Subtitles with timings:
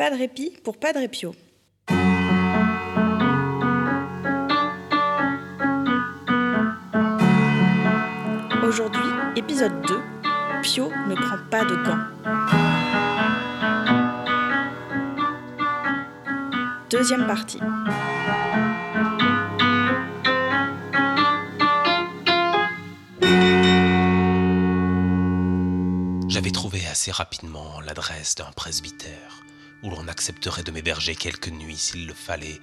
[0.00, 1.34] Pas de répit pour pas de répio.
[8.66, 9.02] Aujourd'hui,
[9.36, 10.00] épisode 2,
[10.62, 11.98] Pio ne prend pas de gants.
[16.88, 17.60] Deuxième partie.
[26.26, 29.42] J'avais trouvé assez rapidement l'adresse d'un presbytère
[29.82, 32.60] où l'on accepterait de m'héberger quelques nuits s'il le fallait,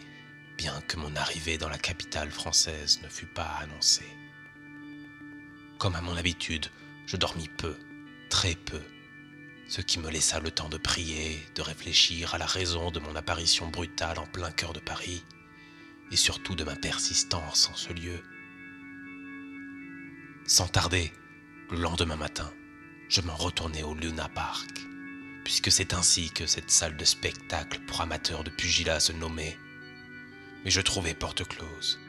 [0.57, 4.11] bien que mon arrivée dans la capitale française ne fût pas annoncée.
[5.77, 6.67] Comme à mon habitude,
[7.05, 7.77] je dormis peu,
[8.29, 8.81] très peu,
[9.67, 13.15] ce qui me laissa le temps de prier, de réfléchir à la raison de mon
[13.15, 15.23] apparition brutale en plein cœur de Paris,
[16.11, 18.23] et surtout de ma persistance en ce lieu.
[20.45, 21.11] Sans tarder,
[21.69, 22.51] le lendemain matin,
[23.09, 24.69] je m'en retournai au Luna Park,
[25.47, 29.57] puisque c'est ainsi que cette salle de spectacle pour amateurs de pugilat se nommait.
[30.65, 32.01] Mais je trouvai porte close.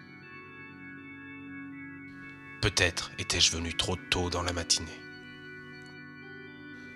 [2.60, 5.00] Peut-être étais-je venu trop tôt dans la matinée.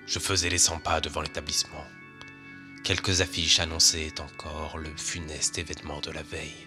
[0.08, 1.86] Je faisais les 100 pas devant l'établissement.
[2.82, 6.66] Quelques affiches annonçaient encore le funeste événement de la veille.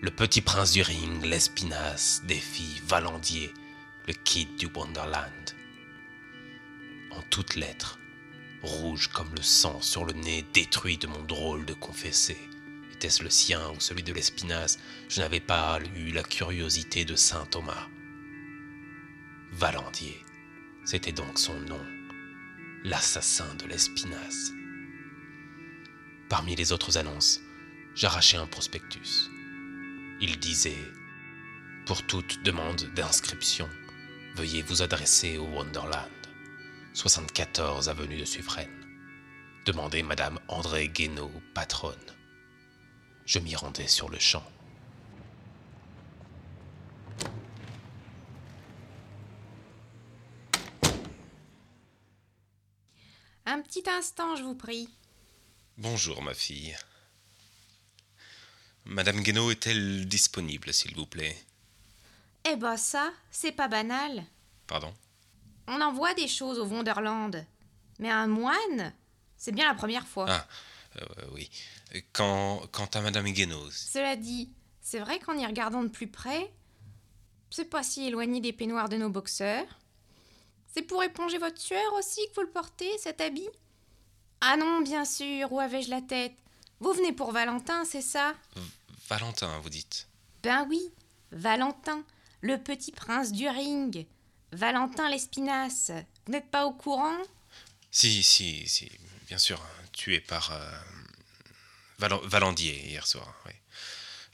[0.00, 3.52] Le petit prince du ring, l'Espinasse, défie Valandier,
[4.08, 5.52] le kid du Wonderland
[7.10, 7.98] en toutes lettres,
[8.62, 12.36] rouge comme le sang sur le nez détruit de mon drôle de confessé.
[12.92, 14.78] Était-ce le sien ou celui de l'Espinasse?
[15.08, 17.88] Je n'avais pas eu la curiosité de saint Thomas.
[19.52, 20.24] Valandier,
[20.84, 21.84] c'était donc son nom,
[22.84, 24.52] l'assassin de l'Espinasse.
[26.28, 27.40] Parmi les autres annonces,
[27.94, 29.30] j'arrachai un prospectus.
[30.20, 30.76] Il disait
[31.86, 33.68] Pour toute demande d'inscription,
[34.34, 36.25] veuillez vous adresser au Wonderland.
[36.96, 38.70] 74 avenue de Suffren.
[39.66, 41.94] Demandez Madame André Guénaud, patronne.
[43.26, 44.42] Je m'y rendais sur le champ.
[53.44, 54.88] Un petit instant, je vous prie.
[55.76, 56.74] Bonjour, ma fille.
[58.86, 61.36] Madame Guénaud est-elle disponible, s'il vous plaît?
[62.50, 64.24] Eh ben ça, c'est pas banal.
[64.66, 64.94] Pardon?
[65.68, 67.44] On en voit des choses au Wonderland.
[67.98, 68.92] Mais un moine
[69.36, 70.26] C'est bien la première fois.
[70.28, 70.46] Ah,
[71.00, 71.50] euh, oui.
[72.12, 74.50] Quant, quant à Madame Guénaud, Cela dit,
[74.80, 76.52] c'est vrai qu'en y regardant de plus près,
[77.50, 79.66] c'est pas si éloigné des peignoirs de nos boxeurs.
[80.74, 83.48] C'est pour éponger votre sueur aussi que vous le portez, cet habit?
[84.42, 86.34] Ah non, bien sûr, où avais-je la tête?
[86.80, 88.34] Vous venez pour Valentin, c'est ça?
[89.08, 90.08] Valentin, vous dites
[90.42, 90.80] Ben oui,
[91.32, 92.02] Valentin,
[92.42, 94.06] le petit prince du ring.
[94.56, 95.92] Valentin l'Espinasse.
[96.26, 97.18] Vous n'êtes pas au courant?
[97.90, 98.90] Si, si, si,
[99.26, 99.62] bien sûr,
[99.92, 100.70] tué par euh,
[101.98, 103.52] Val- Valandier hier soir, oui.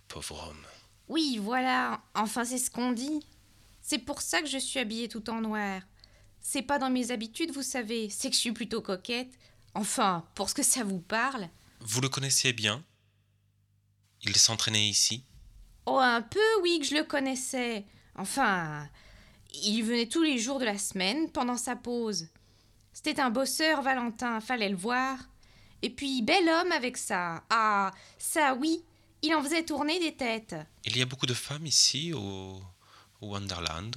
[0.09, 0.67] Pauvre homme.
[1.09, 2.03] Oui, voilà.
[2.15, 3.27] Enfin, c'est ce qu'on dit.
[3.81, 5.83] C'est pour ça que je suis habillée tout en noir.
[6.41, 8.09] C'est pas dans mes habitudes, vous savez.
[8.11, 9.33] C'est que je suis plutôt coquette.
[9.75, 11.49] Enfin, pour ce que ça vous parle.
[11.81, 12.85] Vous le connaissiez bien?
[14.23, 15.25] Il s'entraînait ici?
[15.87, 17.85] Oh, un peu, oui, que je le connaissais.
[18.15, 18.89] Enfin,
[19.55, 22.29] il venait tous les jours de la semaine pendant sa pause.
[22.93, 25.19] C'était un bosseur, Valentin, fallait le voir.
[25.83, 27.43] Et puis, bel homme avec ça.
[27.51, 28.85] Ah, ça, oui,
[29.23, 30.57] il en faisait tourner des têtes.
[30.85, 32.61] Il y a beaucoup de femmes ici, au,
[33.21, 33.97] au Wonderland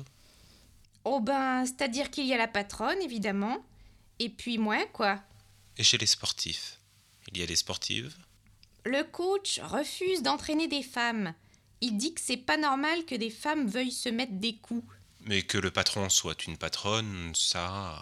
[1.03, 3.63] Oh ben, c'est-à-dire qu'il y a la patronne, évidemment.
[4.17, 5.21] Et puis moi, quoi.
[5.77, 6.79] Et chez les sportifs
[7.31, 8.15] Il y a des sportives
[8.85, 11.33] Le coach refuse d'entraîner des femmes.
[11.81, 14.87] Il dit que c'est pas normal que des femmes veuillent se mettre des coups.
[15.25, 17.99] Mais que le patron soit une patronne, ça...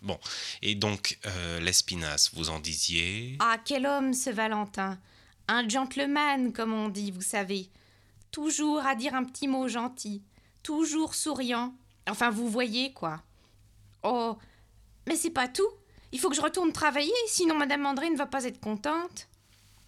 [0.00, 0.18] Bon,
[0.62, 4.98] et donc, euh, l'espinasse, vous en disiez Ah, quel homme ce Valentin
[5.46, 7.70] Un gentleman, comme on dit, vous savez.
[8.32, 10.22] Toujours à dire un petit mot gentil.
[10.62, 11.74] Toujours souriant.
[12.08, 13.22] Enfin, vous voyez, quoi.
[14.02, 14.36] Oh,
[15.06, 15.70] mais c'est pas tout.
[16.10, 19.28] Il faut que je retourne travailler, sinon Madame André ne va pas être contente.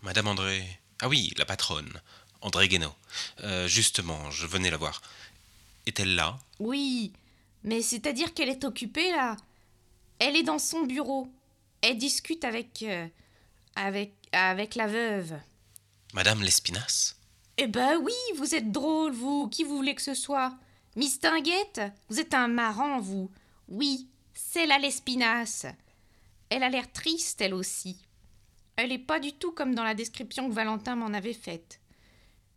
[0.03, 0.63] Madame André...
[1.03, 2.01] Ah oui, la patronne,
[2.41, 2.95] André Guénaud.
[3.43, 5.03] Euh, justement, je venais la voir.
[5.87, 7.13] Est-elle là Oui,
[7.63, 9.37] mais c'est-à-dire qu'elle est occupée, là.
[10.19, 11.29] Elle est dans son bureau.
[11.83, 12.83] Elle discute avec.
[12.83, 13.07] euh,
[13.75, 14.15] avec.
[14.33, 15.39] avec la veuve.
[16.13, 17.19] Madame l'espinasse?
[17.57, 19.49] Eh ben oui, vous êtes drôle, vous.
[19.49, 20.57] Qui vous voulez que ce soit?
[20.97, 21.81] Miss Tinguette?
[22.09, 23.31] Vous êtes un marrant, vous.
[23.69, 25.67] Oui, c'est la l'espinasse.
[26.51, 27.99] Elle a l'air triste, elle aussi.
[28.77, 31.81] Elle est pas du tout comme dans la description que Valentin m'en avait faite.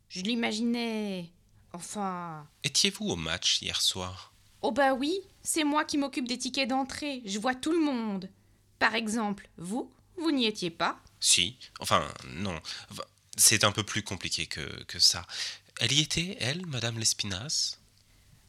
[0.10, 1.32] Je l'imaginais.
[1.74, 2.48] Enfin.
[2.64, 4.34] Étiez-vous au match hier soir?
[4.62, 7.22] Oh bah oui, c'est moi qui m'occupe des tickets d'entrée.
[7.26, 8.30] Je vois tout le monde.
[8.80, 11.00] Par exemple, vous, Vous n'y étiez pas?
[11.20, 12.60] Si, enfin, non.
[13.38, 15.26] C'est un peu plus compliqué que, que ça.
[15.80, 17.80] Elle y était, elle, Madame Lespinasse?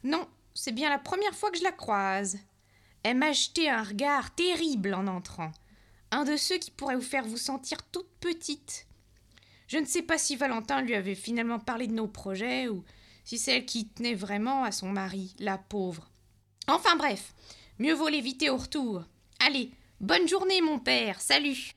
[0.03, 2.39] Non, c'est bien la première fois que je la croise.
[3.03, 5.51] Elle m'a jeté un regard terrible en entrant.
[6.11, 8.87] Un de ceux qui pourrait vous faire vous sentir toute petite.
[9.67, 12.83] Je ne sais pas si Valentin lui avait finalement parlé de nos projets ou
[13.29, 16.09] si c'est elle qui tenait vraiment à son mari, la pauvre.
[16.67, 17.35] Enfin bref,
[17.77, 19.03] mieux vaut l'éviter au retour.
[19.39, 21.73] Allez, bonne journée mon père, salut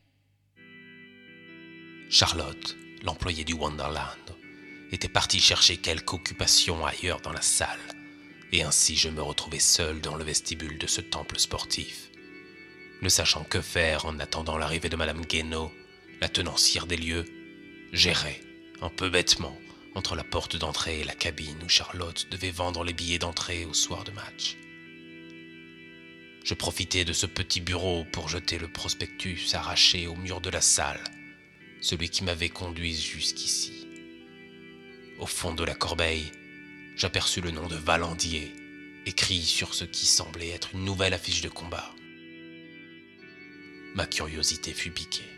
[2.08, 4.34] Charlotte, l'employée du Wonderland,
[4.92, 7.86] était partie chercher quelque occupation ailleurs dans la salle,
[8.50, 12.08] et ainsi je me retrouvais seul dans le vestibule de ce temple sportif.
[13.02, 15.70] Ne sachant que faire en attendant l'arrivée de Madame Guénaud,
[16.22, 17.26] la tenancière des lieux,
[17.92, 18.40] j'errais,
[18.80, 19.54] un peu bêtement,
[19.94, 23.74] entre la porte d'entrée et la cabine où Charlotte devait vendre les billets d'entrée au
[23.74, 24.56] soir de match.
[26.44, 30.60] Je profitais de ce petit bureau pour jeter le prospectus arraché au mur de la
[30.60, 31.02] salle,
[31.80, 33.86] celui qui m'avait conduit jusqu'ici.
[35.18, 36.32] Au fond de la corbeille,
[36.96, 38.52] j'aperçus le nom de Valandier,
[39.06, 41.94] écrit sur ce qui semblait être une nouvelle affiche de combat.
[43.94, 45.28] Ma curiosité fut piquée.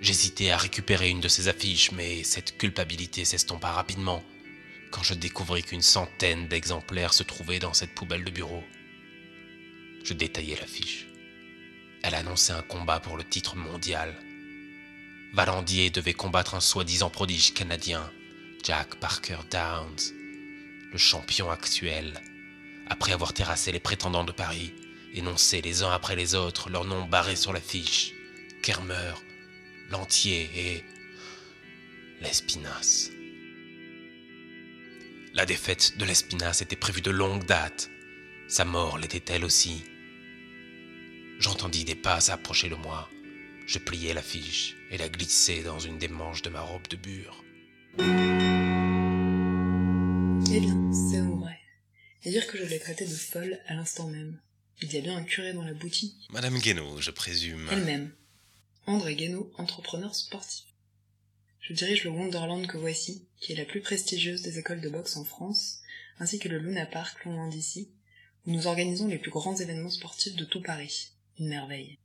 [0.00, 4.22] J'hésitais à récupérer une de ces affiches, mais cette culpabilité s'estompa rapidement
[4.90, 8.62] quand je découvris qu'une centaine d'exemplaires se trouvaient dans cette poubelle de bureau.
[10.04, 11.06] Je détaillai l'affiche.
[12.02, 14.14] Elle annonçait un combat pour le titre mondial.
[15.32, 18.10] Valandier devait combattre un soi-disant prodige canadien,
[18.62, 20.14] Jack Parker Downs,
[20.92, 22.22] le champion actuel,
[22.88, 24.72] après avoir terrassé les prétendants de Paris,
[25.12, 28.12] énoncé les uns après les autres leurs noms barrés sur l'affiche,
[28.62, 29.14] Kermer,
[29.90, 30.84] Lantier et
[32.20, 33.10] l'Espinasse.
[35.32, 37.88] La défaite de l'Espinasse était prévue de longue date.
[38.48, 39.84] Sa mort l'était-elle aussi
[41.38, 43.08] J'entendis des pas s'approcher de moi.
[43.68, 47.44] Je pliai l'affiche et la glissai dans une des manches de ma robe de bure.
[47.98, 48.02] Eh
[50.60, 51.60] bien, c'est vrai.
[52.24, 54.40] Et dire que je l'ai traitée de folle à l'instant même.
[54.82, 56.26] Il y a bien un curé dans la boutique.
[56.32, 57.68] Madame Guénaud, je présume.
[57.70, 58.10] Elle-même.
[58.86, 60.64] André Guénaud, entrepreneur sportif.
[61.60, 65.16] Je dirige le Wonderland que voici, qui est la plus prestigieuse des écoles de boxe
[65.16, 65.80] en France,
[66.20, 67.90] ainsi que le Luna Park, non loin d'ici,
[68.46, 71.10] où nous organisons les plus grands événements sportifs de tout Paris.
[71.40, 71.98] Une merveille.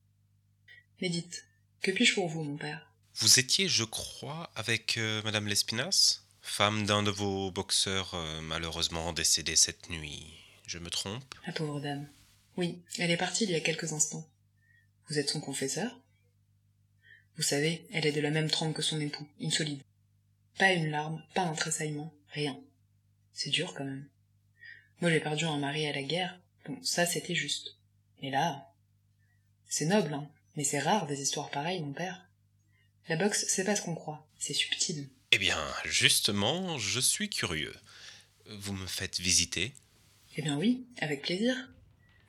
[1.01, 1.45] Mais dites,
[1.83, 2.92] que puis-je pour vous, mon père?
[3.16, 9.13] Vous étiez, je crois, avec euh, Madame Lespinasse Femme d'un de vos boxeurs euh, malheureusement
[9.13, 10.34] décédé cette nuit.
[10.66, 11.36] Je me trompe?
[11.45, 12.07] La pauvre dame.
[12.57, 14.27] Oui, elle est partie il y a quelques instants.
[15.07, 16.00] Vous êtes son confesseur?
[17.38, 19.81] Vous savez, elle est de la même trempe que son époux, une solide.
[20.57, 22.60] Pas une larme, pas un tressaillement, rien.
[23.33, 24.07] C'est dur quand même.
[25.00, 27.78] Moi j'ai perdu un mari à la guerre, bon, ça c'était juste.
[28.22, 28.72] Mais là,
[29.68, 32.28] c'est noble, hein, mais c'est rare des histoires pareilles, mon père.
[33.07, 35.10] La boxe, c'est pas ce qu'on croit, c'est subtil.
[35.31, 37.75] Eh bien, justement, je suis curieux.
[38.48, 39.74] Vous me faites visiter?
[40.38, 41.56] Eh bien oui, avec plaisir.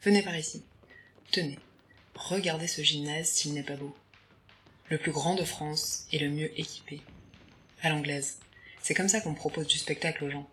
[0.02, 0.64] Venez par ici.
[1.30, 1.58] Tenez,
[2.14, 3.96] regardez ce gymnase s'il n'est pas beau.
[4.92, 7.00] Le plus grand de France et le mieux équipé.
[7.80, 8.40] À l'anglaise.
[8.82, 10.50] C'est comme ça qu'on propose du spectacle aux gens.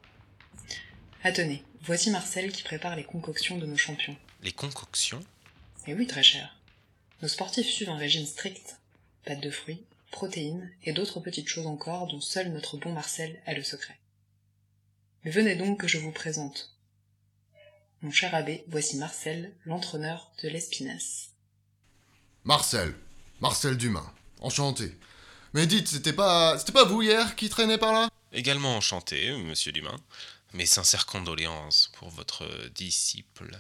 [1.26, 4.16] Ah tenez, voici Marcel qui prépare les concoctions de nos champions.
[4.42, 5.20] Les concoctions?
[5.88, 6.58] Eh oui, très cher.
[7.22, 8.78] Nos sportifs suivent un régime strict.
[9.26, 13.54] Pâtes de fruits, protéines et d'autres petites choses encore dont seul notre bon Marcel a
[13.54, 14.00] le secret.
[15.26, 16.78] Mais venez donc que je vous présente.
[18.02, 21.32] Mon cher abbé, voici Marcel, l'entraîneur de l'Espinasse.
[22.46, 22.96] Marcel.
[23.42, 24.14] Marcel Dumas.
[24.40, 24.98] Enchanté.
[25.54, 26.58] Mais dites, c'était pas.
[26.60, 28.10] C'était pas vous hier qui traînait par là?
[28.32, 29.98] Également enchanté, monsieur Dumas.
[30.54, 33.58] Mes sincères condoléances pour votre disciple.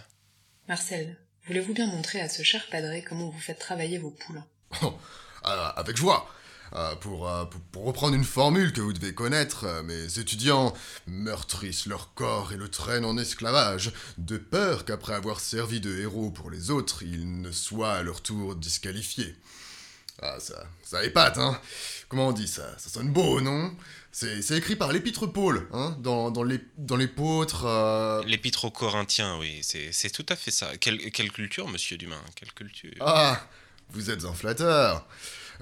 [0.67, 1.17] Marcel,
[1.47, 4.43] voulez-vous bien montrer à ce cher padré comment vous faites travailler vos poules
[4.81, 4.97] Oh,
[5.45, 6.29] euh, avec joie.
[6.73, 10.73] Euh, pour, euh, pour, pour reprendre une formule que vous devez connaître, euh, mes étudiants
[11.07, 16.29] meurtrissent leur corps et le traînent en esclavage, de peur qu'après avoir servi de héros
[16.29, 19.35] pour les autres, ils ne soient à leur tour disqualifiés.
[20.21, 21.59] Ah, ça, ça épate, hein
[22.09, 22.77] Comment on dit ça?
[22.77, 23.73] Ça sonne beau, non?
[24.11, 27.65] C'est c'est écrit par l'épître Paul, hein Dans, dans les- dans l'épôtre...
[27.65, 30.75] euh, L'épître aux Corinthiens, oui, c'est c'est tout à fait ça.
[30.77, 32.91] Quelle, quelle culture, monsieur Dumas Quelle culture?
[33.01, 33.39] Ah,
[33.91, 35.07] vous êtes un flatteur.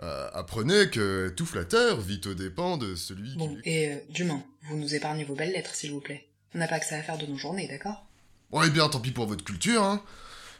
[0.03, 3.69] Euh, apprenez que tout flatteur vit aux dépens de celui Bon, qui...
[3.69, 6.27] et euh, Dumas, vous nous épargnez vos belles lettres, s'il vous plaît.
[6.55, 8.05] On n'a pas que ça à faire de nos journées, d'accord?
[8.51, 10.01] Bon, eh bien, tant pis pour votre culture, hein.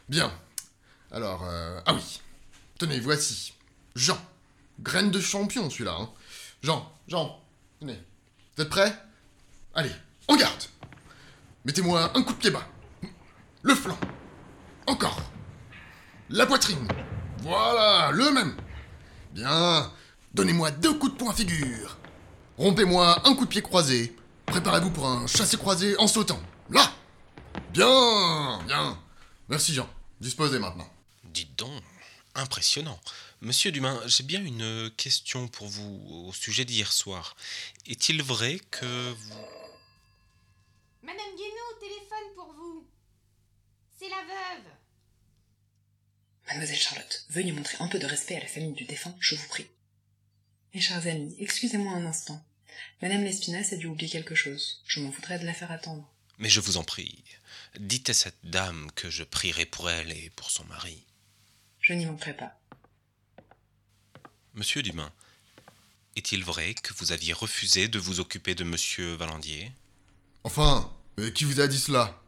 [0.08, 0.30] Bien.
[1.10, 2.20] Alors, euh, ah oui.
[2.78, 3.54] Tenez, voici.
[3.98, 4.18] Jean.
[4.78, 6.08] Graine de champion, celui-là, hein.
[6.62, 7.42] Jean, Jean,
[7.80, 8.00] tenez.
[8.56, 8.96] Vous êtes prêts?
[9.74, 9.90] Allez,
[10.28, 10.62] en garde
[11.64, 12.66] Mettez-moi un coup de pied bas.
[13.62, 13.98] Le flanc.
[14.86, 15.20] Encore.
[16.30, 16.86] La poitrine.
[17.42, 18.56] Voilà, le même.
[19.32, 19.92] Bien.
[20.32, 21.98] Donnez-moi deux coups de poing figure.
[22.56, 24.16] Rompez-moi un coup de pied croisé.
[24.46, 26.40] Préparez-vous pour un chassé croisé en sautant.
[26.70, 26.88] Là
[27.72, 28.96] Bien Bien
[29.48, 29.88] Merci Jean.
[30.20, 30.88] Disposez maintenant.
[31.24, 31.82] Dites donc,
[32.36, 32.98] impressionnant.
[33.40, 37.36] Monsieur Dumain, j'ai bien une question pour vous au sujet d'hier soir.
[37.86, 39.46] Est-il vrai que vous...
[41.02, 42.84] Madame Guénaud téléphone pour vous.
[43.96, 44.64] C'est la veuve.
[46.48, 49.46] Mademoiselle Charlotte, veuillez montrer un peu de respect à la famille du défunt, je vous
[49.46, 49.68] prie.
[50.74, 52.44] Mes chers amis, excusez-moi un instant.
[53.02, 54.82] Madame Lespinasse a dû oublier quelque chose.
[54.84, 56.10] Je m'en voudrais de la faire attendre.
[56.38, 57.22] Mais je vous en prie,
[57.78, 61.04] dites à cette dame que je prierai pour elle et pour son mari.
[61.80, 62.58] Je n'y manquerai pas.
[64.54, 65.12] Monsieur Dumain,
[66.16, 69.70] est-il vrai que vous aviez refusé de vous occuper de monsieur Valandier?
[70.42, 72.20] Enfin, mais qui vous a dit cela?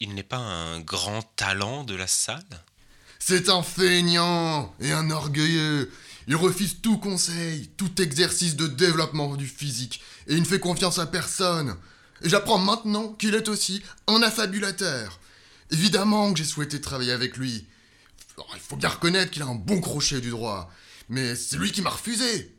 [0.00, 2.64] Il n'est pas un grand talent de la salle?
[3.18, 5.92] C'est un feignant et un orgueilleux.
[6.26, 10.98] Il refuse tout conseil, tout exercice de développement du physique, et il ne fait confiance
[10.98, 11.76] à personne.
[12.22, 15.18] Et j'apprends maintenant qu'il est aussi un affabulateur.
[15.70, 17.66] Évidemment que j'ai souhaité travailler avec lui.
[18.36, 20.72] Alors, il faut bien reconnaître qu'il a un bon crochet du droit.
[21.08, 22.54] Mais c'est lui qui m'a refusé.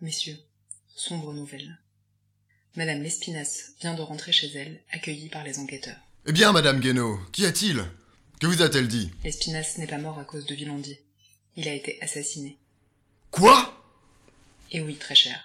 [0.00, 0.38] Messieurs,
[0.94, 1.78] sombre nouvelle.
[2.76, 5.96] Madame Lespinasse vient de rentrer chez elle, accueillie par les enquêteurs.
[6.26, 7.84] Eh bien, Madame Guénaud, qu'y a-t-il?
[8.40, 9.10] Que vous a-t-elle dit?
[9.24, 11.02] Lespinasse n'est pas mort à cause de Villandier.
[11.56, 12.58] Il a été assassiné.
[13.30, 13.72] Quoi?
[14.72, 15.42] Et oui, très cher.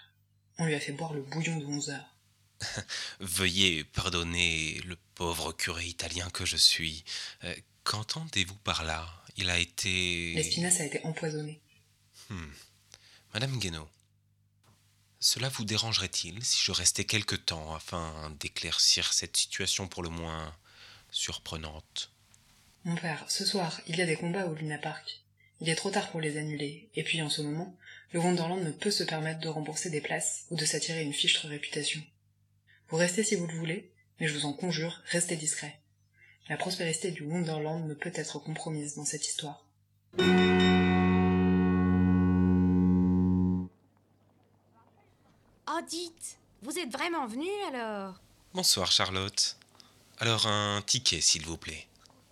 [0.57, 2.15] On lui a fait boire le bouillon de onze heures.
[3.21, 7.05] Veuillez pardonner le pauvre curé italien que je suis.
[7.45, 9.07] Euh, Qu'entendez-vous par là?
[9.37, 10.33] Il a été...
[10.33, 11.61] Lespinasse a été empoisonné.
[13.33, 13.89] Madame Guénaud,
[15.19, 20.55] cela vous dérangerait-il si je restais quelque temps afin d'éclaircir cette situation pour le moins
[21.11, 22.11] surprenante?
[22.85, 25.21] Mon père, ce soir, il y a des combats au Luna Park.
[25.59, 27.77] Il est trop tard pour les annuler, et puis en ce moment,
[28.13, 31.47] le Wonderland ne peut se permettre de rembourser des places ou de s'attirer une fichtre
[31.47, 32.01] réputation.
[32.89, 35.80] Vous restez si vous le voulez, mais je vous en conjure, restez discret.
[36.51, 39.63] La prospérité du Wonderland ne peut être compromise dans cette histoire.
[45.69, 48.19] Oh, dites, vous êtes vraiment venu alors?
[48.53, 49.55] Bonsoir Charlotte.
[50.19, 51.87] Alors un ticket s'il vous plaît.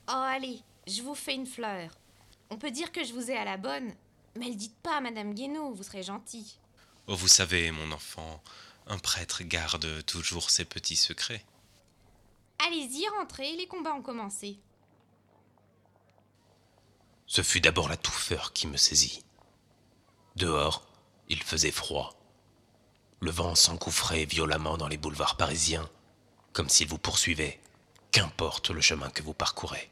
[0.10, 1.90] Oh, allez, je vous fais une fleur.
[2.50, 3.94] On peut dire que je vous ai à la bonne,
[4.36, 6.60] mais le dites pas à Madame Guénaud, vous serez gentil.
[7.08, 8.44] Oh vous savez mon enfant,
[8.86, 11.46] un prêtre garde toujours ses petits secrets.
[12.66, 14.60] Allez-y, rentrez, les combats ont commencé.
[17.26, 19.24] Ce fut d'abord la touffeur qui me saisit.
[20.36, 20.86] Dehors,
[21.30, 22.16] il faisait froid.
[23.22, 25.90] Le vent s'engouffrait violemment dans les boulevards parisiens,
[26.54, 27.60] comme s'il vous poursuivait,
[28.12, 29.92] qu'importe le chemin que vous parcourez.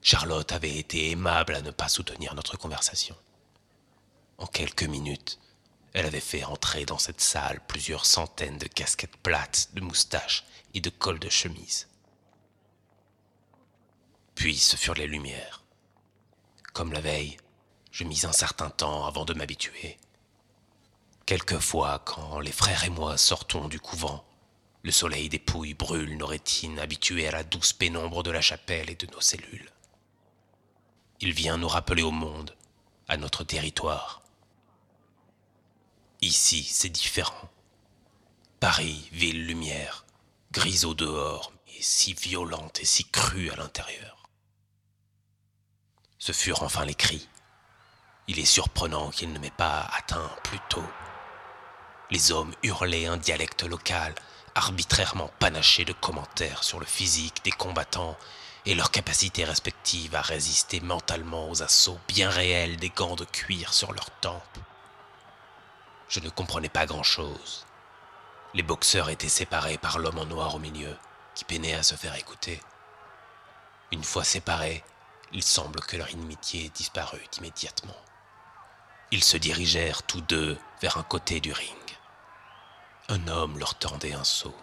[0.00, 3.16] Charlotte avait été aimable à ne pas soutenir notre conversation.
[4.38, 5.38] En quelques minutes,
[5.94, 10.80] elle avait fait entrer dans cette salle plusieurs centaines de casquettes plates, de moustaches et
[10.80, 11.88] de cols de chemise.
[14.34, 15.62] Puis ce furent les lumières.
[16.72, 17.36] Comme la veille,
[17.92, 19.96] je mis un certain temps avant de m'habituer.
[21.26, 24.24] Quelquefois, quand les frères et moi sortons du couvent,
[24.82, 28.96] le soleil dépouille brûle nos rétines habituées à la douce pénombre de la chapelle et
[28.96, 29.70] de nos cellules?
[31.20, 32.56] Il vient nous rappeler au monde,
[33.06, 34.23] à notre territoire.
[36.20, 37.50] Ici, c'est différent.
[38.60, 40.06] Paris, ville lumière,
[40.52, 44.28] grise au dehors, mais si violente et si crue à l'intérieur.
[46.18, 47.28] Ce furent enfin les cris.
[48.28, 50.86] Il est surprenant qu'il ne m'ait pas atteint plus tôt.
[52.10, 54.14] Les hommes hurlaient un dialecte local,
[54.54, 58.16] arbitrairement panaché de commentaires sur le physique des combattants
[58.66, 63.74] et leur capacité respective à résister mentalement aux assauts bien réels des gants de cuir
[63.74, 64.58] sur leurs tempes.
[66.08, 67.66] Je ne comprenais pas grand-chose.
[68.52, 70.96] Les boxeurs étaient séparés par l'homme en noir au milieu,
[71.34, 72.60] qui peinait à se faire écouter.
[73.90, 74.84] Une fois séparés,
[75.32, 77.96] il semble que leur inimitié disparut immédiatement.
[79.10, 81.76] Ils se dirigèrent tous deux vers un côté du ring.
[83.08, 84.54] Un homme leur tendait un seau.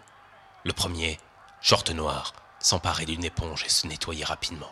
[0.63, 1.19] Le premier,
[1.62, 4.71] short noir, s'emparait d'une éponge et se nettoyait rapidement.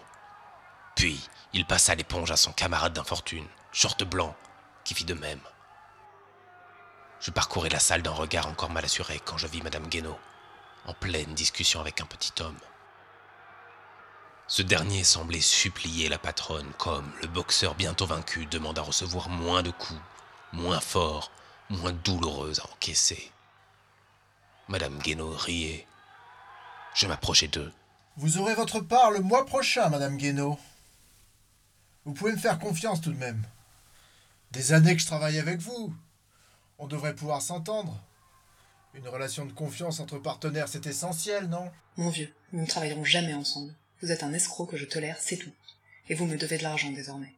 [0.95, 1.19] Puis,
[1.53, 4.35] il passa l'éponge à son camarade d'infortune, short blanc,
[4.83, 5.41] qui fit de même.
[7.21, 10.17] Je parcourais la salle d'un regard encore mal assuré quand je vis Madame Guénaud,
[10.85, 12.57] en pleine discussion avec un petit homme.
[14.47, 19.61] Ce dernier semblait supplier la patronne comme le boxeur bientôt vaincu demande à recevoir moins
[19.61, 19.99] de coups,
[20.53, 21.31] moins forts,
[21.69, 23.31] moins douloureux à encaisser.
[24.67, 25.85] Madame Guénaud riait.
[26.95, 27.71] Je m'approchai d'eux.
[28.17, 30.57] Vous aurez votre part le mois prochain, Madame Guénaud.
[32.05, 33.43] Vous pouvez me faire confiance tout de même.
[34.51, 35.93] Des années que je travaille avec vous.
[36.79, 38.01] On devrait pouvoir s'entendre.
[38.95, 41.71] Une relation de confiance entre partenaires, c'est essentiel, non?
[41.97, 43.73] Mon vieux, nous ne travaillerons jamais ensemble.
[44.01, 45.51] Vous êtes un escroc que je tolère, c'est tout.
[46.09, 47.35] Et vous me devez de l'argent désormais.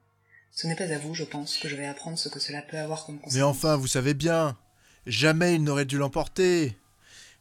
[0.52, 2.78] Ce n'est pas à vous, je pense, que je vais apprendre ce que cela peut
[2.78, 3.50] avoir comme Mais conséquence.
[3.58, 4.58] enfin, vous savez bien,
[5.06, 6.78] jamais il n'aurait dû l'emporter.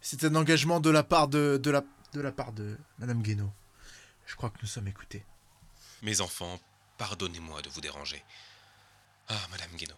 [0.01, 3.53] C'est un engagement de la part de, de la de la part de Madame Guénaud.
[4.27, 5.25] Je crois que nous sommes écoutés.
[6.03, 6.59] Mes enfants,
[6.99, 8.25] pardonnez-moi de vous déranger.
[9.29, 9.95] Ah, Madame Guénaud,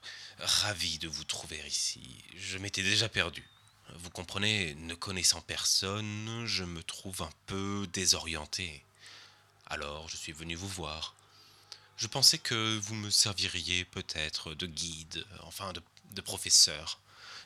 [0.63, 2.01] ravi de vous trouver ici.
[2.37, 3.45] Je m'étais déjà perdu.
[3.97, 8.85] Vous comprenez, ne connaissant personne, je me trouve un peu désorienté.
[9.67, 11.15] Alors, je suis venu vous voir.
[11.97, 17.01] Je pensais que vous me serviriez peut-être de guide, enfin de, professeur,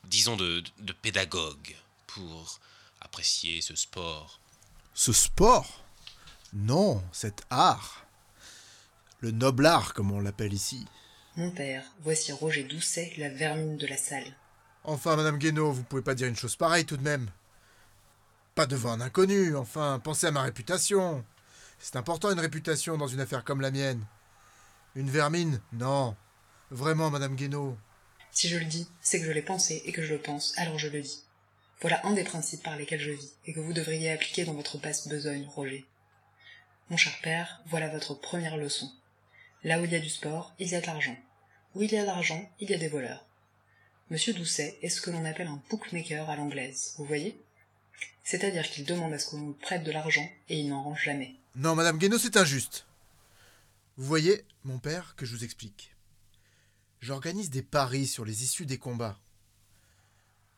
[0.04, 1.74] disons de pédagogue,
[2.06, 2.60] pour
[3.00, 4.40] apprécier ce sport.
[4.92, 5.82] Ce sport?
[6.52, 8.04] Non, cet art.
[9.20, 10.86] Le noble art, comme on l'appelle ici.
[11.36, 14.24] Mon père, voici Roger Doucet, la vermine de la salle.
[14.84, 17.28] Enfin, Madame Guénaud, vous pouvez pas dire une chose pareille tout de même.
[18.54, 21.22] Pas devant un inconnu, enfin, pensez à ma réputation.
[21.78, 24.02] C'est important une réputation dans une affaire comme la mienne.
[24.94, 26.16] Une vermine Non.
[26.70, 27.76] Vraiment, Madame Guénaud.
[28.30, 30.78] Si je le dis, c'est que je l'ai pensé et que je le pense, alors
[30.78, 31.22] je le dis.
[31.82, 34.78] Voilà un des principes par lesquels je vis, et que vous devriez appliquer dans votre
[34.78, 35.84] basse besogne, Roger.
[36.88, 38.90] Mon cher père, voilà votre première leçon.
[39.66, 41.16] Là où il y a du sport, il y a de l'argent.
[41.74, 43.26] Où il y a de l'argent, il y a des voleurs.
[44.10, 47.36] Monsieur Doucet est ce que l'on appelle un bookmaker à l'anglaise, vous voyez?
[48.22, 51.34] C'est-à-dire qu'il demande à ce qu'on prête de l'argent et il n'en range jamais.
[51.56, 52.86] Non, Madame Guénaud, c'est injuste.
[53.96, 55.96] Vous voyez, mon père, que je vous explique.
[57.00, 59.18] J'organise des paris sur les issues des combats.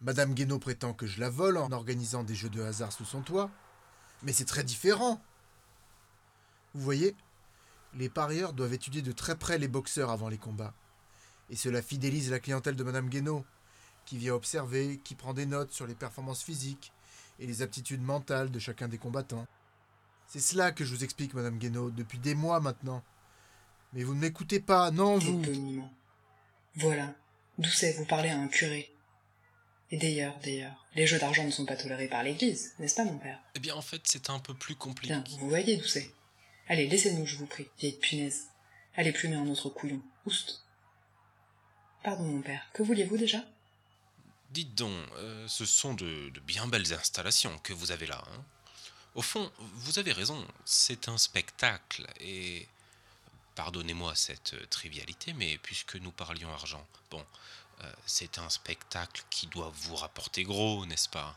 [0.02, 3.22] Madame Guénaud prétend que je la vole en organisant des jeux de hasard sous son
[3.22, 3.50] toit.
[4.22, 5.18] Mais c'est très différent.
[6.74, 7.16] Vous voyez,
[7.98, 10.72] les parieurs doivent étudier de très près les boxeurs avant les combats.
[11.50, 13.44] Et cela fidélise la clientèle de Madame Guénaud,
[14.06, 16.92] qui vient observer, qui prend des notes sur les performances physiques
[17.40, 19.46] et les aptitudes mentales de chacun des combattants.
[20.26, 23.02] C'est cela que je vous explique, Madame Guénaud, depuis des mois maintenant.
[23.92, 25.42] Mais vous ne m'écoutez pas, non, vous?
[25.42, 25.92] Étonnement.
[26.76, 27.14] Voilà.
[27.58, 28.92] Doucet, vous parlez à un curé.
[29.90, 33.18] Et d'ailleurs, d'ailleurs, les jeux d'argent ne sont pas tolérés par l'Église, n'est-ce pas, mon
[33.18, 33.40] père?
[33.54, 35.14] Eh bien, en fait, c'est un peu plus compliqué.
[35.14, 36.10] Bien, vous voyez, Doucet.
[36.68, 38.48] Allez, laissez-nous, je vous prie, vieille punaise.
[38.94, 40.02] Allez plumer un autre couillon.
[40.26, 40.62] Oust.
[42.02, 43.42] Pardon, mon père, que vouliez-vous déjà?
[44.50, 48.22] Dites donc, euh, ce sont de, de bien belles installations que vous avez là.
[48.26, 48.44] hein.
[49.14, 52.68] Au fond, vous avez raison, c'est un spectacle et...
[53.54, 57.26] Pardonnez-moi cette euh, trivialité, mais puisque nous parlions argent, bon,
[57.82, 61.36] euh, c'est un spectacle qui doit vous rapporter gros, n'est-ce pas?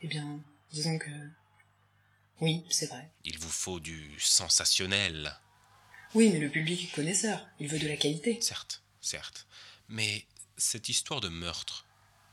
[0.00, 0.40] Eh bien,
[0.72, 1.10] disons que...
[2.40, 3.10] Oui, c'est vrai.
[3.24, 5.34] Il vous faut du sensationnel,
[6.14, 8.40] Oui, mais le public est connaisseur, il veut de la qualité.
[8.40, 9.46] certes, certes.
[9.88, 10.24] Mais
[10.56, 11.86] cette histoire de meurtre,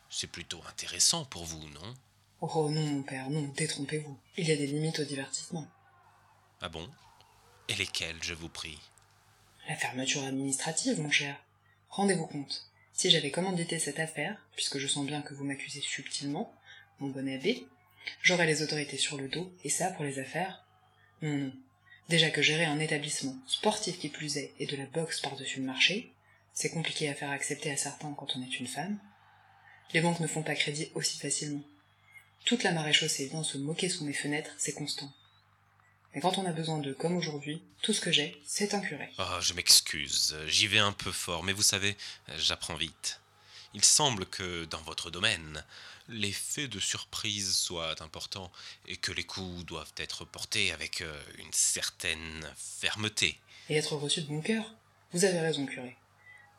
[0.10, 1.94] c'est plutôt intéressant pour vous, non?
[2.42, 4.18] Oh non, mon père, non, détrompez-vous.
[4.38, 5.68] Il y a des limites au divertissement.
[6.62, 6.88] Ah bon?
[7.68, 8.80] Et lesquelles, je vous prie?
[9.68, 11.36] La fermeture administrative, mon cher.
[11.90, 12.70] Rendez-vous compte.
[12.94, 16.54] Si j'avais commandité cette affaire, puisque je sens bien que vous m'accusez subtilement,
[17.00, 17.66] mon bon abbé,
[18.22, 20.64] j'aurais les autorités sur le dos, et ça pour les affaires
[21.22, 21.54] Non, non.
[22.10, 25.66] Déjà que gérer un établissement, sportif qui plus est, et de la boxe par-dessus le
[25.66, 26.14] marché,
[26.54, 29.00] c'est compliqué à faire accepter à certains quand on est une femme.
[29.94, 31.64] Les banques ne font pas crédit aussi facilement.
[32.46, 35.12] Toute la maréchaussée vient se moquer sous mes fenêtres, c'est constant.
[36.14, 39.10] Mais quand on a besoin d'eux comme aujourd'hui, tout ce que j'ai, c'est un curé.
[39.18, 41.98] Ah, je m'excuse, j'y vais un peu fort, mais vous savez,
[42.38, 43.20] j'apprends vite.
[43.74, 45.66] Il semble que dans votre domaine,
[46.10, 48.52] l'effet de surprise soit important
[48.88, 53.40] et que les coups doivent être portés avec euh, une certaine fermeté.
[53.70, 54.64] et être reçu de bon cœur.
[55.12, 55.96] Vous avez raison, curé.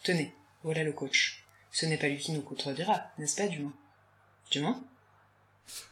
[0.02, 1.44] Tenez, voilà le coach.
[1.72, 3.72] Ce n'est pas lui qui nous contredira, n'est-ce pas, Dumas
[4.50, 4.80] Dumas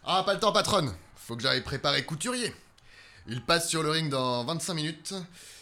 [0.05, 2.53] Ah, pas le temps, patronne Faut que j'aille préparer couturier.
[3.27, 5.15] Il passe sur le ring dans 25 minutes.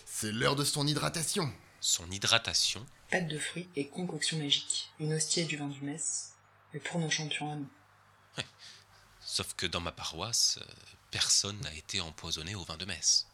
[0.06, 1.52] C'est l'heure de son hydratation.
[1.80, 4.90] Son hydratation, Pâte de fruits et concoction magique.
[5.00, 6.32] Une hostie et du vin du mess.
[6.72, 7.68] Mais pour nos champions à nous.
[9.20, 10.72] Sauf que dans ma paroisse, euh,
[11.10, 13.26] personne n'a été empoisonné au vin de messe.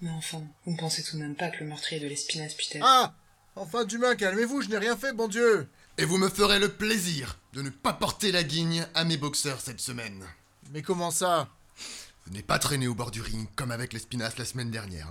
[0.00, 2.80] Mais enfin, vous ne pensez tout de même pas que le meurtrier de l'espinasse putain.
[2.82, 3.14] Ah
[3.58, 7.38] Enfin, Dumas, calmez-vous, je n'ai rien fait, bon Dieu Et vous me ferez le plaisir
[7.54, 10.26] de ne pas porter la guigne à mes boxeurs cette semaine.
[10.72, 11.48] Mais comment ça?
[12.26, 15.08] Venez pas traîner au bord du ring comme avec l'espinasse la semaine dernière.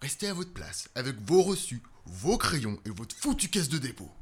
[0.00, 4.12] Restez à votre place avec vos reçus, vos crayons et votre foutue caisse de dépôt.